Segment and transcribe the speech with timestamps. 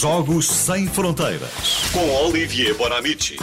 [0.00, 3.36] Jogos Sem Fronteiras com Olivier Bonamici.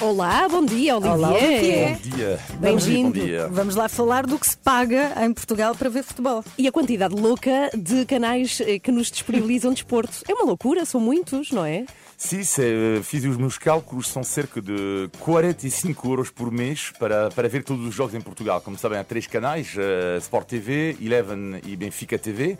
[0.00, 1.12] Olá, bom dia, Olivier.
[1.12, 1.98] Olá, Olivier.
[1.98, 2.40] Bom dia.
[2.60, 3.18] Bem-vindo.
[3.18, 3.48] Bom dia.
[3.48, 6.44] Vamos lá falar do que se paga em Portugal para ver futebol.
[6.56, 10.22] E a quantidade louca de canais eh, que nos disponibilizam desporto.
[10.28, 11.84] É uma loucura, são muitos, não é?
[12.16, 17.48] Sim, c'est, fiz os meus cálculos, são cerca de 45 euros por mês para, para
[17.48, 18.60] ver todos os jogos em Portugal.
[18.60, 22.56] Como sabem, há três canais, uh, Sport TV, Eleven e Benfica TV.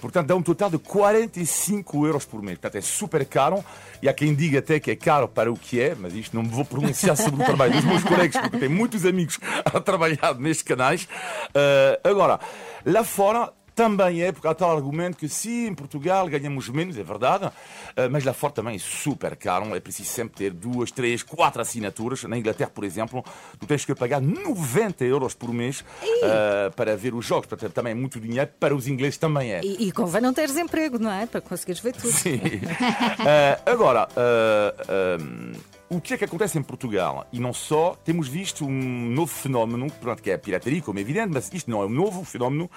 [0.00, 2.58] Portanto, dá um total de 45 euros por mês.
[2.58, 3.64] Portanto, é super caro.
[4.02, 6.42] E há quem diga até que é caro para o que é, mas isto não
[6.42, 10.34] me vou pronunciar sobre o trabalho dos meus colegas, porque tenho muitos amigos a trabalhar
[10.38, 11.08] nestes canais.
[11.50, 12.38] Uh, agora,
[12.84, 17.02] lá fora, também é, porque há tal argumento que sim, em Portugal ganhamos menos, é
[17.04, 17.48] verdade,
[17.94, 21.62] eh, mas lá fora também é super caro, é preciso sempre ter duas, três, quatro
[21.62, 22.24] assinaturas.
[22.24, 23.24] Na Inglaterra, por exemplo,
[23.56, 27.92] tu tens que pagar 90 euros por mês uh, para ver os jogos, portanto também
[27.92, 29.60] é muito dinheiro, para os ingleses também é.
[29.62, 31.26] E, e convém não teres emprego, não é?
[31.26, 32.10] Para conseguires ver tudo.
[32.10, 32.34] Sim.
[32.34, 35.56] uh, agora, uh,
[35.88, 37.28] o que é que acontece em Portugal?
[37.32, 41.02] E não só, temos visto um novo fenómeno, pronto, que é a pirataria, como é
[41.02, 42.68] evidente, mas isto não é um novo fenómeno,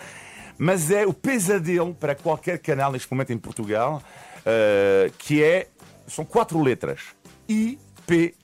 [0.58, 4.02] mas é o pesadelo para qualquer canal neste momento em Portugal,
[4.40, 5.68] uh, que é,
[6.08, 7.02] são quatro letras,
[7.48, 8.38] IPTV.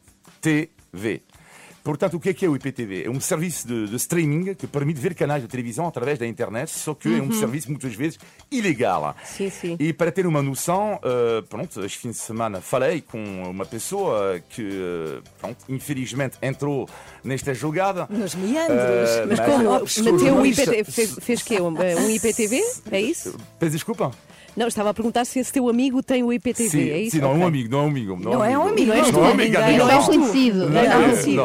[1.87, 3.05] Portanto, o que é que é o IPTV?
[3.05, 6.69] É um serviço de, de, streaming que permite ver canais de televisão através da internet,
[6.69, 7.17] só que uhum.
[7.17, 8.19] é um serviço muitas vezes
[8.51, 9.15] ilegal.
[9.23, 9.77] Sim, sim.
[9.79, 14.37] E para ter uma noção, uh, pronto, este fim de semana falei com uma pessoa
[14.49, 16.89] que, uh, pronto, infelizmente entrou
[17.23, 18.05] nesta jogada.
[18.09, 18.75] Nos meandros.
[18.75, 20.11] Uh, mas, mas como?
[20.11, 22.61] Meteu o IPTV, fez, fez que um, um IPTV?
[22.91, 23.33] É isso?
[23.57, 24.11] Peço desculpa?
[24.57, 27.17] Não, estava a perguntar se esse teu amigo tem o IPTV, sim, é isso?
[27.17, 28.19] Sim, não é um amigo, não é um amigo.
[28.19, 29.53] Não, é um amigo, não tu, não é amigo.
[29.53, 30.69] Não é conhecido.
[30.69, 31.41] Não é conhecido.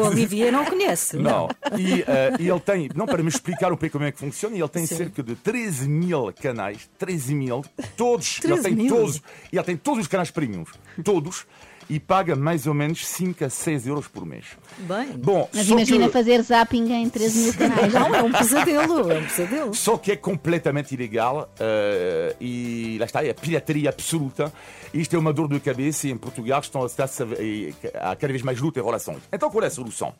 [0.00, 1.18] O Olivier não conhece.
[1.18, 1.48] Não.
[1.78, 4.68] E, uh, e ele tem, não para me explicar o como é que funciona, ele
[4.68, 4.96] tem sim.
[4.96, 7.62] cerca de 13 mil canais, 13 mil,
[7.94, 8.96] todos, 13 ele tem mil.
[8.96, 10.70] todos, ele tem todos os canais premiums,
[11.04, 11.44] todos
[11.88, 14.44] e paga mais ou menos 5 a 6 euros por mês.
[14.78, 16.12] Bem, Bom, mas imagina que...
[16.12, 17.92] fazer zapping em 13 mil canais.
[17.92, 19.74] Não, é um pesadelo, é um pesadelo.
[19.74, 24.52] Só que é completamente ilegal uh, e lá está, é pirataria absoluta.
[24.92, 28.42] Isto é uma dor de cabeça e em Portugal estão a, a, a cada vez
[28.42, 29.16] mais luta em relação.
[29.32, 30.14] Então qual é a solução?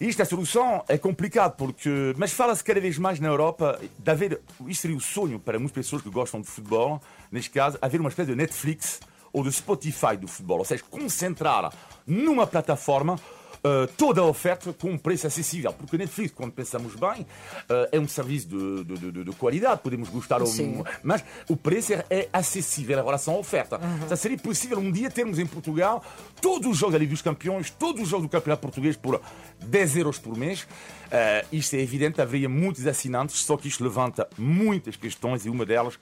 [0.00, 4.40] Isto, a solução é complicado, porque, mas fala-se cada vez mais na Europa de haver,
[4.66, 8.08] isto seria o sonho para muitas pessoas que gostam de futebol, neste caso, haver uma
[8.08, 8.98] espécie de Netflix
[9.32, 11.72] ou do Spotify do futebol, ou seja, concentrar
[12.06, 13.18] numa plataforma
[13.62, 15.72] Uh, toda a oferta com um preço acessível.
[15.72, 20.08] Porque Netflix, quando pensamos bem, uh, é um serviço de, de, de, de, qualidade, podemos
[20.08, 20.82] gostar, Sim.
[21.02, 23.76] mas o preço é, é acessível em relação à oferta.
[23.76, 24.04] Uhum.
[24.04, 26.02] Então, seria possível um dia termos em Portugal
[26.40, 29.20] todos os jogos da Liga dos Campeões, todos os jogos do Campeonato Português por
[29.60, 30.62] 10 euros por mês.
[30.62, 35.66] Uh, isto é evidente, haveria muitos assinantes, só que isto levanta muitas questões e uma
[35.66, 35.98] delas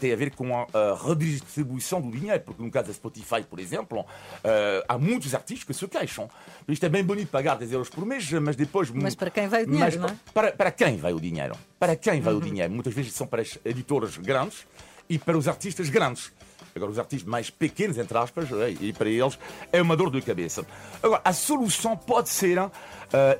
[0.00, 3.60] tem a ver com a, a redistribuição do dinheiro, porque no caso da Spotify, por
[3.60, 6.28] exemplo, uh, há muitos artistas que se queixam.
[6.66, 8.90] Isto é bem bonito pagar 10 euros por mês, mas depois.
[8.90, 9.84] Mas para quem vai o dinheiro?
[9.84, 10.16] Mas, não é?
[10.32, 11.54] para, para quem vai o dinheiro?
[11.78, 12.40] Para quem vai uhum.
[12.40, 12.72] o dinheiro?
[12.72, 14.66] Muitas vezes são para as editoras grandes
[15.08, 16.32] e para os artistas grandes.
[16.74, 18.48] Agora, os artistas mais pequenos, entre aspas,
[18.80, 19.38] e para eles
[19.72, 20.64] é uma dor de cabeça.
[21.02, 22.70] Agora, a solução pode ser, uh,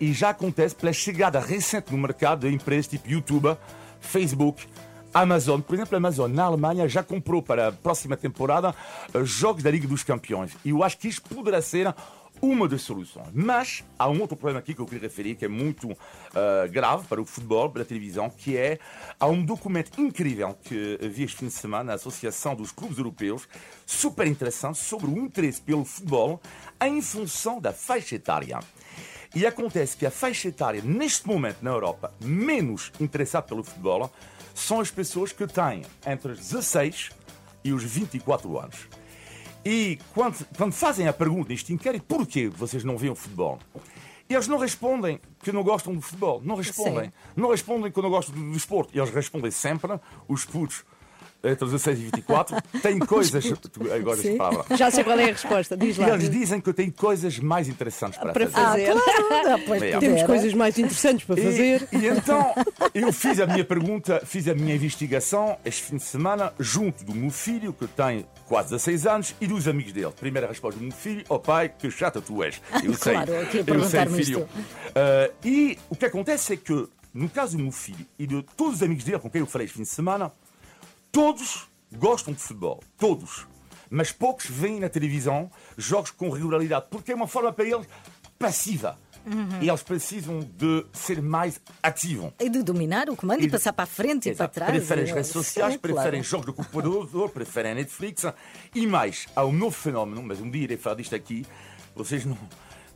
[0.01, 3.57] e já acontece, pela chegada recente no mercado de empresas tipo YouTube,
[4.01, 4.67] Facebook,
[5.15, 8.75] Amazon, por exemplo, a Amazon na Alemanha já comprou para a próxima temporada
[9.15, 10.57] uh, jogos da Liga dos Campeões.
[10.65, 11.95] E eu acho que isto poderá ser
[12.41, 13.29] uma das soluções.
[13.33, 15.97] Mas há um outro problema aqui que eu queria referir, que é muito uh,
[16.71, 18.79] grave para o futebol, para a televisão, que é
[19.19, 23.49] há um documento incrível que vi este fim de semana, a Associação dos Clubes Europeus,
[23.87, 26.41] super interessante, sobre o interesse pelo futebol
[26.81, 28.61] em função da faixa etária.
[29.35, 34.11] E acontece que a faixa etária, neste momento na Europa, menos interessada pelo futebol,
[34.55, 37.11] são as pessoas que têm entre os 16
[37.63, 38.89] e os 24 anos.
[39.65, 43.59] E quando, quando fazem a pergunta neste inquérito, porquê vocês não veem o futebol?
[44.29, 46.41] Eles não respondem que não gostam do futebol.
[46.45, 47.07] Não respondem.
[47.07, 47.13] Sim.
[47.35, 48.97] Não respondem que não gostam do, esporte.
[48.97, 49.99] Eles respondem sempre,
[50.29, 50.85] os putos
[51.43, 53.45] entre 16 e 24, têm coisas.
[53.95, 56.09] Agora Já sei qual é a resposta, diz lá.
[56.09, 58.93] E eles dizem que têm coisas mais interessantes para, para fazer.
[58.93, 58.99] fazer.
[58.99, 59.63] Ah, claro.
[59.67, 59.99] pois É.
[59.99, 61.89] Temos coisas mais interessantes para fazer.
[61.93, 62.55] E, e então
[62.95, 67.15] eu fiz a minha pergunta, fiz a minha investigação este fim de semana, junto do
[67.15, 70.13] meu filho, que tem quase 16 anos, e dos amigos dele.
[70.19, 72.61] Primeira resposta do meu filho: Oh pai, que chata tu és.
[72.83, 73.15] Eu sei.
[73.15, 74.41] Claro, aqui a eu sei, filho.
[74.43, 78.77] Uh, e o que acontece é que, no caso do meu filho e de todos
[78.77, 80.33] os amigos dele com quem eu falei este fim de semana,
[81.13, 82.83] todos gostam de futebol.
[82.97, 83.47] Todos.
[83.91, 87.87] Mas poucos veem na televisão jogos com regularidade, porque é uma forma para eles
[88.39, 88.99] passiva.
[89.61, 92.33] e eles precisam de ser mais ativos.
[92.39, 94.55] E de dominar o comando e, passar para a frente e para Exato.
[94.55, 94.71] trás.
[94.71, 95.95] Preferem as e- redes sociais, Sim, claro.
[95.95, 98.25] preferem jogos de computador, preferem Netflix.
[98.75, 101.45] E mais, há um novo fenómeno, mas um dia irei falar disto aqui.
[101.95, 102.39] Vocês não,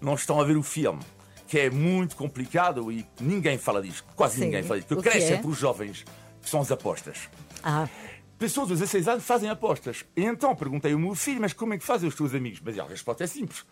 [0.00, 1.00] não estão a ver o filme,
[1.48, 4.04] que é muito complicado e ninguém fala disto.
[4.14, 4.44] Quase Sim.
[4.44, 4.94] ninguém fala disto.
[4.98, 5.36] O cresce é?
[5.36, 6.04] entre os jovens,
[6.40, 7.28] que são as apostas.
[7.62, 7.88] Ah,
[8.38, 10.04] Pessoas de 16 anos fazem apostas.
[10.16, 12.60] E então perguntei ao meu filho, mas como é que fazem os teus amigos?
[12.64, 13.64] Mas a resposta é simples.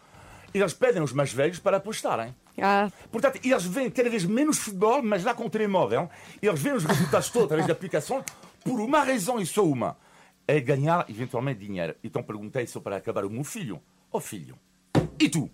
[0.54, 2.34] Eles pedem aos mais velhos para apostarem.
[2.60, 6.08] Ah, Portanto, eles veem cada vez menos futebol, mas lá com o telemóvel,
[6.40, 8.24] eles veem os resultados todos através da aplicação,
[8.64, 9.96] por uma razão e só uma:
[10.46, 11.96] é ganhar eventualmente dinheiro.
[12.02, 13.80] Então perguntei só para acabar o meu filho:
[14.12, 14.56] Ó filho,
[15.18, 15.50] e tu?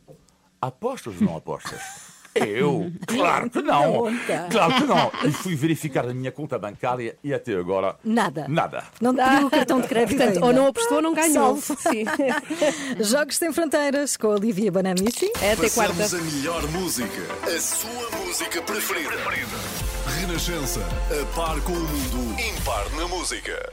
[0.60, 1.80] Apostas ou não apostas?
[2.44, 2.90] Eu?
[3.06, 3.92] Claro que não!
[3.92, 4.46] Conta.
[4.50, 5.12] Claro que não!
[5.24, 7.96] E fui verificar a minha conta bancária e até agora.
[8.04, 8.46] nada.
[8.48, 8.84] Nada.
[9.00, 10.46] Não te pediu o cartão de crédito portanto, ainda.
[10.46, 11.56] ou não apostou ou não ganhou.
[11.60, 12.04] Sim.
[13.00, 15.30] Jogos Sem Fronteiras com a Olivia Bonamici.
[15.40, 15.94] É até quarta.
[15.94, 17.22] Passamos a melhor música.
[17.44, 19.16] A sua música preferida.
[20.20, 20.80] Renascença.
[21.10, 22.40] A par com o mundo.
[22.40, 23.72] Impar na música.